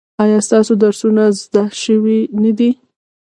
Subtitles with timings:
[0.23, 2.69] ایا ستاسو درسونه زده شوي نه دي؟